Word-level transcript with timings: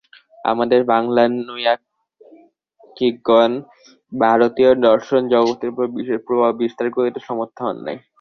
আমাদের 0.45 0.79
বাঙলার 0.89 1.29
নৈয়ায়িকগণ 1.41 1.81
ভারতীয় 4.11 4.71
দর্শন-জগতের 4.87 5.71
উপর 5.73 5.85
বিশেষ 5.97 6.17
প্রভাব 6.27 6.51
বিস্তার 6.61 6.87
করিতে 6.95 7.19
সমর্থ 7.27 7.57
হন 7.65 7.77
নাই। 7.85 7.97